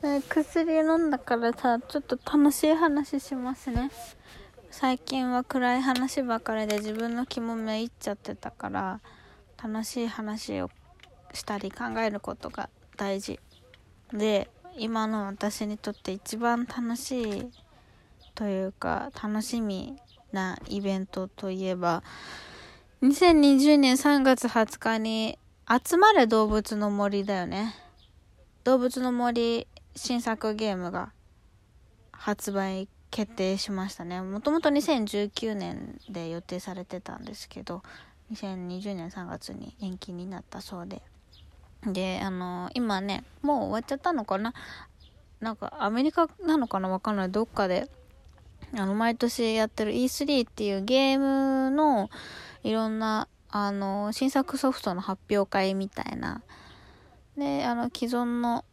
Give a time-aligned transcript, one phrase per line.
[0.00, 3.90] 薬飲んだからさちょっと楽しい話しますね。
[4.70, 9.00] 最近は暗い話ばかりで自分の気もめいっちゃってたから
[9.60, 10.70] 楽しい話を
[11.32, 13.40] したり考えることが大事
[14.12, 17.50] で今の私にとって一番楽しい
[18.36, 19.96] というか楽しみ
[20.30, 22.04] なイベントといえば
[23.02, 25.38] 2020年3月20日に
[25.68, 27.74] 集まれ動物の森だよね。
[28.64, 29.66] 動物の森
[29.98, 31.12] 新作ゲームが
[32.12, 34.22] 発売決定しましたね。
[34.22, 37.82] もともと2019年で予定されてたんですけど
[38.32, 41.02] 2020年3月に延期になったそうで。
[41.86, 44.52] であの今ねもう終わっちゃったのかな？
[45.40, 46.88] なんかアメリカなのかな？
[46.88, 47.30] わかんない。
[47.30, 47.88] どっかで
[48.74, 52.10] あの毎年やってる E3 っていうゲームの
[52.62, 56.42] いろんなあの新作ソフトの発表会みたいな。
[57.36, 58.64] であの既存の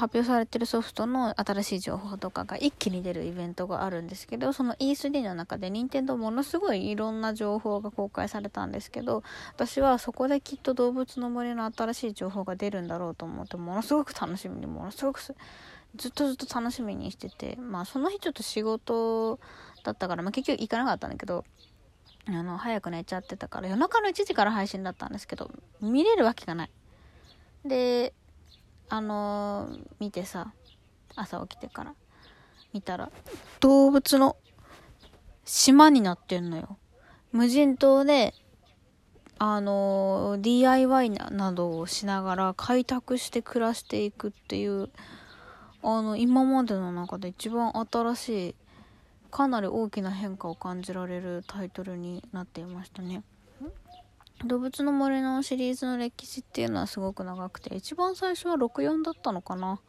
[0.00, 9.22] 発表されてるソフトの新しい情報とかが一気に出るイベントがあるんですけどその E3 の中で任天堂ものすごいいろんな情報が公開されたんですけど
[9.54, 19.38] 私はそこできっと動物の森の新しい情報が出るんだろうと思ってものすごく楽しみにものすごくずっとずっと楽しみにしててまあその日ちょっと仕事
[19.84, 21.44] だったから、まあ、結局行かなかったんだけど
[22.26, 26.70] あの早く寝ちゃってたから夜中の1時から配信だったんですけど見れるわけがない。
[27.64, 28.14] で
[28.90, 30.52] あのー、見てさ
[31.14, 31.94] 朝起きてから
[32.72, 33.10] 見たら
[33.60, 34.36] 動物の
[35.44, 36.76] 島になってんのよ
[37.32, 38.34] 無人島で
[39.38, 44.90] あのー、DIY などをしながら開拓して暮らしていくっていう
[45.82, 48.54] あの今までの中で一番新しい
[49.30, 53.22] かなり大きな変化を感じられるタイトルになっていましたね。
[54.44, 59.80] 動物の森のシリーズの歴史っていうのはすごく長くて一番最初は64だったのかな。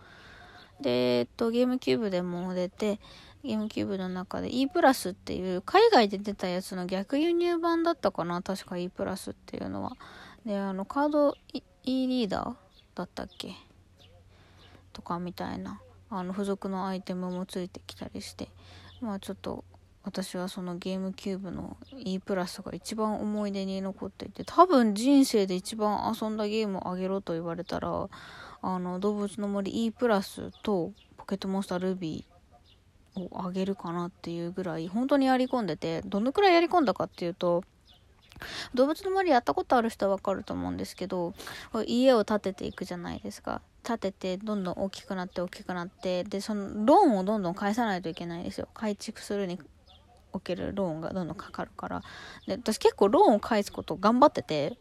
[0.82, 3.00] で、えっと、ゲームキューブでも出て
[3.44, 8.42] ゲームキューブの中で E プラスっていう海外で出たやつの逆輸入版だったかな。
[8.42, 9.96] 確か E プラスっていうのは。
[10.46, 11.62] であのカード E
[12.08, 12.56] リーダー
[12.96, 13.54] だったっけ？
[14.92, 15.82] とかみたいな。
[16.10, 18.50] あの付属のアイテムもついてきたりして。
[19.00, 19.64] まあちょっと
[20.04, 28.10] 私はそのゲームキューブの E プラスが一番思い出に残っていて多分人生で一番遊んだゲームをあげろと言われたら
[28.64, 37.64] あの動物の森 E プラスとポケットモンスタールビーをあげるかなっていうぐらい本当にやり込んでてどのくらいやり込んだかっていうと
[38.74, 41.34] 動物の森やったことある人はわかると思うんですけど
[41.86, 43.62] 家を建てていくじゃないですか。
[43.84, 48.68] 建ててどんどん大きくなって大きくなってでそのローンをどんどん返さないといけないんですよ。
[48.74, 49.60] 改築するに
[50.34, 52.02] おけるローンがどんどんかかるから。
[52.48, 54.78] で私結構ローンを返すこと頑張ってて。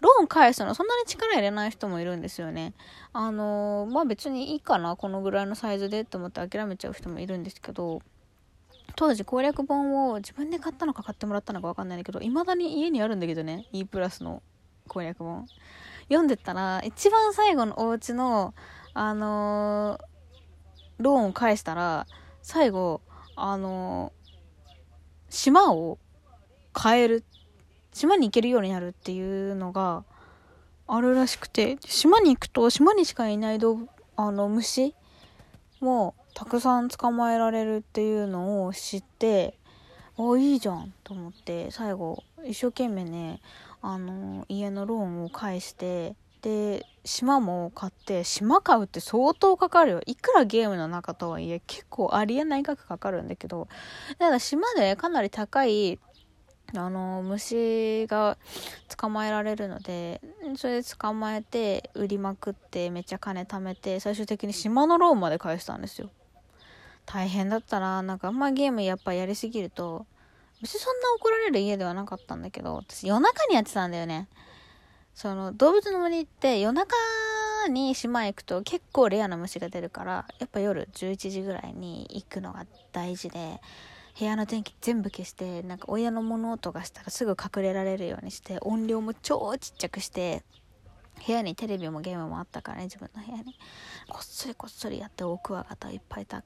[0.00, 2.74] ローン返すのそんなに力入れない人もいるんですよね。
[3.12, 8.00] あのー、まあ別にいいかなこのぐらいのサイズでって思って諦めちゃう人もいるんですけど。
[8.96, 14.42] 当時攻略本を自分で買ったのか買ってもらったのか分かんないんだけど未だに家にあるんだけどね E プラスの
[14.88, 15.46] 攻略本。
[16.08, 18.52] 読んでったら一番最後のお家の
[18.92, 20.02] あのー、
[20.98, 22.06] ローンを返したら
[22.42, 23.00] 最後
[23.36, 24.12] あの
[25.30, 25.98] 島を
[26.80, 27.24] 変える
[27.92, 30.04] 島に行けるようになるっていうのが
[30.86, 33.78] あるらしくて島に行くと島にしかいない動
[34.16, 34.94] あの虫
[35.80, 39.54] もたくさん捕まえられるっていうのを知って
[40.18, 43.40] あいいじゃんと思って最後一生懸命ね
[43.82, 50.00] あの家のローンを返してで島も買って島買うって相当かかるよ。
[50.06, 53.68] いくらゲームの中とはいえ結構ありえない額かかるんだけど。
[54.18, 55.98] だから島でかなり高い
[56.76, 58.38] あの虫が
[58.96, 60.20] 捕まえられるので
[60.56, 66.10] それで捕まえて売りまくってめっちゃ金貯めて最終的に島のローンまで返したんですよ。
[67.06, 70.06] 大変だったらなんかあんまゲームやっぱやりすぎると
[70.62, 74.28] 別にそんな怒られる家ではなかったんだけど私夜中にやってたんだよね。
[75.20, 76.96] その動物の森って夜中
[77.68, 83.60] に島へ行くと結構レアな虫が出るからやっぱ夜11時ぐらいに行くのが大事で
[84.18, 90.42] 部屋の電気全部消してなんか親の物音がしたらすぐ隠れられるようにして音量も超ちっちゃくして
[91.26, 93.58] 部屋にテレビもゲームもあったからね自分の部屋に。
[94.08, 96.42] こっそりこっそりやってオクワガタいっぱいた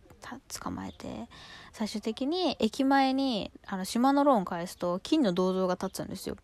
[0.60, 1.28] 捕まえて
[1.72, 6.34] 最終的に駅前にあの島のローン返すと金の銅像が立つんですよ。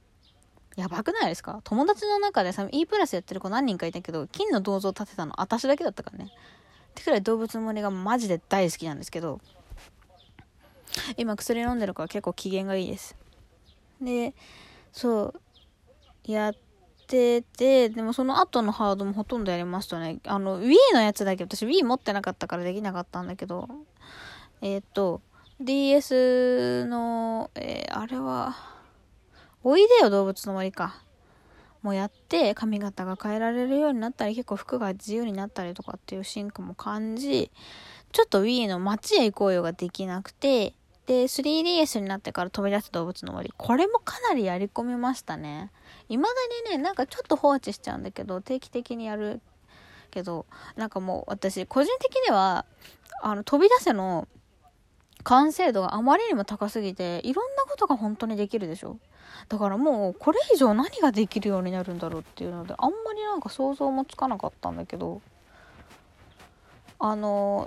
[0.76, 1.60] やばくないですか？
[1.64, 9.40] 友達の中でさ E プラスやってる子何人かいたけど金の銅像立てたの私だけだったからねってくらい動物の森がマジで大好きなんですけど
[11.16, 13.16] 今薬飲んでるから結構機嫌がいいです
[14.00, 14.34] で
[14.92, 15.40] そう
[16.24, 20.20] やってて、でもその後のハードもほとんどやりましたね。
[20.26, 23.68] あの、Wii のやつだけ、私 Wii 持ってなかったからできなかったんだけど、
[24.62, 25.20] えっ、と、
[25.60, 28.54] DS の、えー、あれは、
[29.62, 31.02] おいでよ動物の森か。
[31.82, 37.50] もうやって髪型が変えられるようになったり結構服が自由になったりとかっていう進化も感じ
[38.12, 40.74] ちょっと Wii の街へ行こうよができなくて
[41.06, 45.70] で 3DS になってから飛び出す動物の森これもかなりやり込みましたね
[46.08, 49.40] 未だにねなんかちょっと放置しちゃうんだけど定期的にやる
[50.10, 50.44] けど
[50.76, 52.66] なんかもう私個人的には
[53.22, 54.28] あの飛び出せの
[55.22, 58.98] 完成度があまりにも高すぎていろんなことが本当にできるでしょ。
[59.48, 65.20] だからもうこれ以上何ができるようになるんだろうっていうのであんまりなんか想像もつかなかったんだけど。
[67.02, 67.66] あの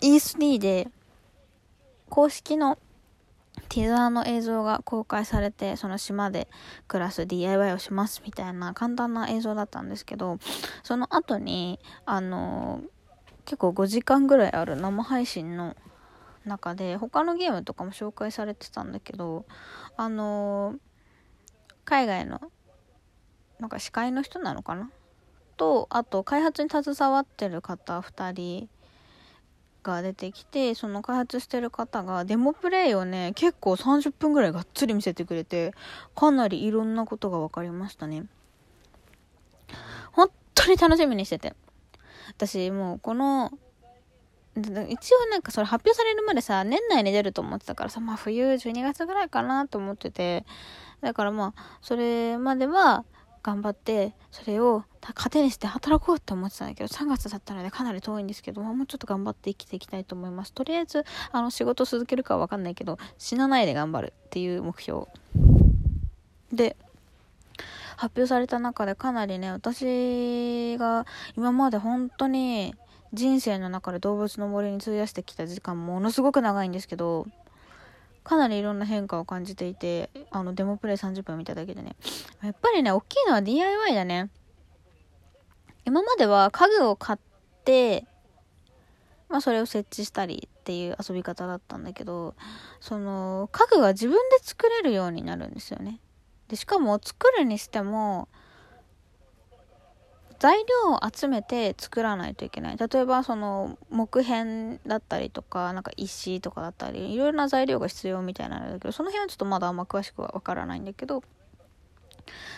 [0.00, 0.88] E3 で
[2.08, 2.78] 公式の
[3.68, 6.48] ティザーの映像が公開されてその島で
[6.86, 10.38] 暮らす DIY をしますみたいな簡単な映像だったんですけど
[10.84, 12.82] その後にあの
[13.44, 15.74] 結構5時間ぐらいある生配信の
[16.44, 19.44] 中で他のゲームとかも紹介されてたんだけど
[19.96, 20.78] あのー、
[21.84, 22.40] 海外の
[23.58, 24.90] なんか司会の人なのかな？
[25.56, 28.68] とあと開発に携わってる方2人
[29.82, 35.74] が出てきてその開発してる方がデモプレイをね結構30分ぐらいがっつり見せてくれて
[36.14, 38.24] かなりいろんなことが分かりましたね。
[40.12, 41.54] 本当に楽しみにしてて。
[42.28, 43.50] 私もうこの
[44.54, 50.44] 一応なんかそれ発表されるまでさ、年内に出ると思ってたからさ、まあ冬12月ぐらいかなと思ってて、
[51.00, 53.04] だからまあ、それまでは
[53.42, 54.84] 頑張って、それを
[55.14, 60.52] 糧にして働こうって思ってたんだけど、3月だったのでかなり遠いんですけど、もうちょっと頑張って生きていきたいと思います。
[60.52, 65.06] とりあえず、あの仕事続けるかわかんないけど、死なないで頑張るっていう目標。
[66.52, 66.76] で、
[67.96, 71.06] 発表された中でかなりね、私が
[71.36, 72.74] 今まで本当に
[73.12, 77.26] 人生の中で動物の森に費やしてきた時間ものすごく長いんですけど、
[78.24, 81.96] かなりいろんな変化を感じていて、あの、デモプレイ30分見ただけでね。
[82.42, 84.30] やっぱりね、大きいのは DIY だね。
[85.84, 87.18] 今までは家具を買っ
[87.64, 88.06] て、
[89.28, 92.34] まあそれを設置したりっていう遊び方だったんだけど、
[92.80, 96.00] その、家具が自分で作れるようになるんですよね。
[96.48, 98.28] で、しかも作るにしても、
[100.42, 102.76] 材料を集めて作らないといけない。
[102.76, 111.22] 例えばその木片だったりとか、なんか石とかだったり、いろいろな材料が必要みたいなんだけど、その辺はちょっとまだあんま詳しくはわからないんだけど、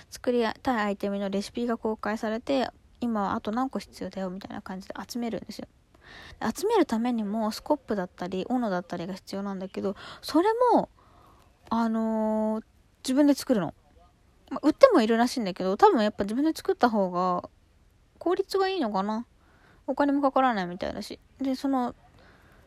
[0.09, 2.71] 作りたいアイテムのレシピが公開されて、
[3.03, 5.69] 今はあと何個必要だよみたいな感じで集めるんですよ。
[6.41, 10.89] 集めるためにもスコップだったり、斧だったりが必要なんだけど、それも、
[11.69, 12.65] あのー、
[13.03, 13.75] 自分で作るの。
[14.49, 17.51] ま売ってもいるらしいんだけど、多分やっぱ自分で作った方が
[18.25, 19.27] 効率がいいのかな？
[19.87, 21.21] お金もかからないみたいだし。
[21.43, 21.95] で、その、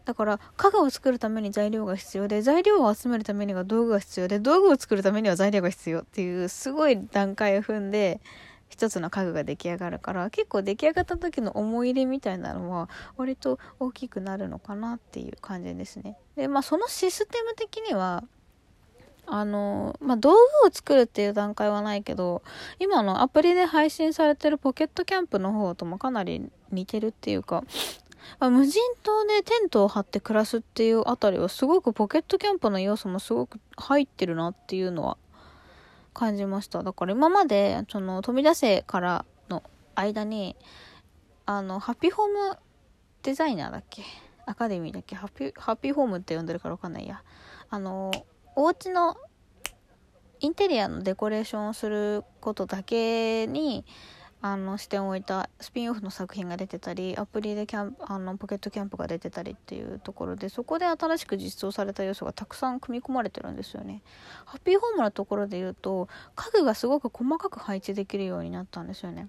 [0.06, 8.22] だから家具を作るために材料が必要で材料を集めるためには道具が必要で道具を作るためには材料が必要っていうすごい段階を踏んで
[8.70, 16.18] 一つの家具が出来上がるから結構出来上がった時の思い入れみたいなのは割と大きくなるのかなっていう感じですね。
[16.38, 18.24] でまあそのシステム的には
[19.30, 20.36] あの、まあ、道具
[20.68, 22.42] を作るっていう段階はないけど、
[22.80, 27.64] 今のアプリで配信されてるポケットキャンプの方ともかなり似てるっていうか、
[28.40, 35.18] まあ、無人島でテントを張って暮らすっていうあたりはすごくポケットキャンプの要素もすごく入ってるなっていうのは
[36.14, 36.82] 感じました。
[36.84, 39.62] だから今まで、その飛び出せからの
[39.96, 40.56] 間に、
[41.46, 42.58] あの、ハッピーホーム
[43.24, 44.04] デザイナーだっけ？
[44.46, 45.16] アカデミーだっけ？
[45.16, 47.22] ハッピー、ハッピーホームって呼んでるからわかんないや。
[47.70, 48.12] あの、
[48.60, 49.16] お家の
[50.40, 53.86] インテリアのデコレーションをすることだけに
[54.42, 64.02] あの視点を置いたスピンオフの作品が出てたりアプリでキャンあのポケットキャンプが出てたりっていうところでそこで新しく実装された要素がたくさん組み込まれてるんですよね。
[64.46, 69.28] ハッピーホームのところで言うと家具がすごく細かく配置できるようになったんですよね。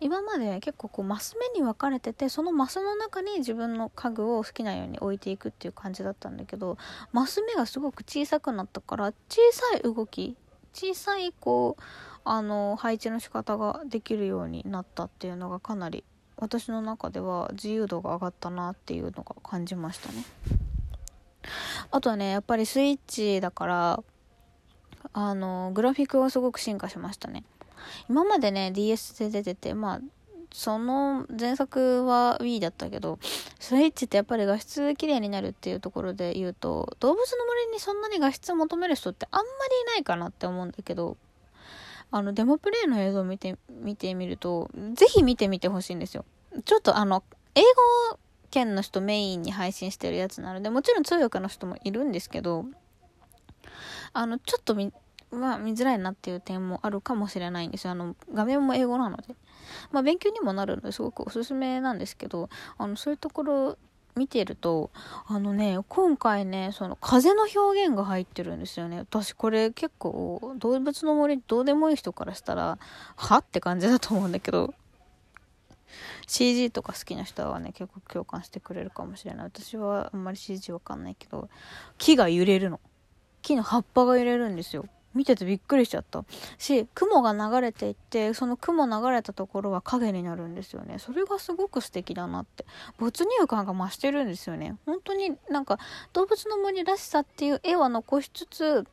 [0.00, 6.78] 今まで結構こうマス目に分かれててそのマスの中に自分の家具を好きなように置いていくっていう感じだったんだけど
[7.12, 10.36] マス目がすごく小さくなったから小さい動き
[10.72, 11.82] 小さいこう
[12.24, 16.04] あの配置の仕方ができるようになったっていうのがかなり
[16.36, 20.24] 私の中では自由度が上がったなっていうのが感じましたね。
[21.90, 24.02] あとはねやっぱりスイッチだから
[25.12, 27.44] あのグラフィックがすごく進化しましたね。
[28.08, 30.00] 今までね、DS で出てて、まあ、
[30.52, 33.18] その前作は Wii だったけど、
[33.58, 41.16] スイッチってやっぱり画質綺麗になるっていうところで言うと、動物の森にそんなに画質を求める人ってあんまりいないかなって思うんだけど、
[42.12, 46.24] あの、デモプレイの映像を見て、見てみると、ぜひ見てみてほしいんですよ。
[46.64, 47.24] ちょっとあの、
[47.56, 48.18] 英語
[48.52, 52.66] 圏の人メインに配信してるやつなので、もちろん通訳の人もいるんですけど、
[54.12, 54.92] あの、ちょっと見、
[55.34, 57.92] まあ、見づらいなっていう点もあるかもしれないんですよ。
[57.92, 59.34] あの、画面も英語なので。
[59.92, 62.48] まあ、勉強にもなるのですごくおすすめなんですけど、
[62.78, 63.78] あの、そういうところ
[64.16, 64.90] 見てると、
[65.26, 68.98] あのね、今回ね、その風の表現が入ってるんですよね。
[68.98, 72.78] 私これ結構動物の森どうでもいい人からしたら、
[73.16, 73.38] は？
[73.38, 74.72] って感じだと思うんだけど、
[76.26, 79.44] CG とか好きな人はね、結構共感してくれるかもしれない。
[79.46, 81.48] 私はあんまり CG わかんないけど、
[81.98, 82.80] 木が揺れるの。
[83.42, 84.86] 木の葉っぱが揺れるんですよ。
[85.14, 86.24] 見ててびっくりしちゃった。
[86.58, 90.98] し雲が流れていってその雲流れたところは影になるんですよね。
[90.98, 92.64] それがすごく素敵だなって。
[92.98, 94.76] 没入感が増してるんですよね。
[94.86, 95.78] 本当になんか
[96.12, 98.86] 動物の森らしさっていう絵は残しつつ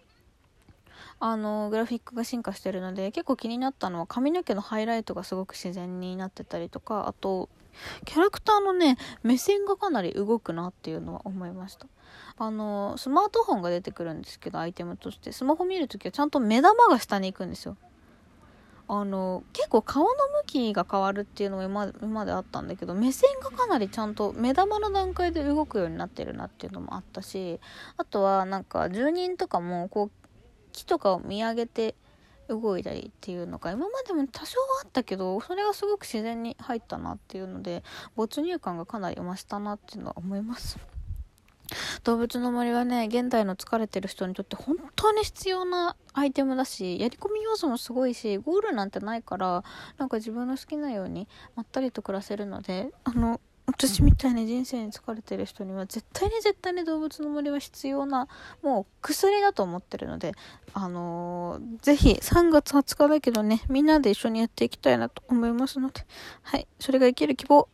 [1.20, 7.48] あのグラフィックが進化してるので結構気になったのは髪の毛のハイライトがすごく自然になってたりとかあと
[8.06, 11.88] キャラクターのね目線がかなり動くなっていうのは思いました。
[12.38, 15.32] あのスマートフォンが出てくるんですけどアイテムとして。
[15.32, 17.78] スマホ見るときはちゃんと目玉が下に行くんですよ。
[18.94, 20.14] あの結構顔の向
[20.46, 27.62] きが変わるっていうのも今今まであったんだけど目線がかなりちゃんと目玉の段階で動くようになってるなっていうのもあったし
[27.96, 30.28] あとはなんか住人とかもこう
[30.74, 31.96] 木とかを見上げて
[32.54, 37.84] 動いたりっていうのが今までも多少はあったけどそれがすごく自然に入ったなっていうので
[38.16, 40.78] 没入感がかなり増したなっていうのは思います。
[42.04, 49.64] 動物の森はね、現代の疲れてる人にとって本当に必要なアイテムだし、やり込み要素もすごいし、ゴールなんてないから、
[49.98, 53.40] なんか自分の好きなようにまったりと暮らせるので、あの、
[53.72, 58.28] 私みたいに人生に疲れてる人には絶対に絶対に動物の森は必要な
[58.62, 60.34] もう薬だと思ってるので
[60.74, 66.06] あのー、ぜひ3月20日だけどねみんなで一緒にやっていきたいなと思いますので
[66.44, 67.68] はいそれが生きる希望